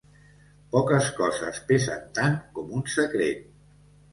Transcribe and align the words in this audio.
Poques 0.75 1.09
coses 1.17 1.59
pesen 1.73 2.01
tant 2.21 2.41
com 2.57 2.75
un 2.81 2.85
secret. 2.95 3.45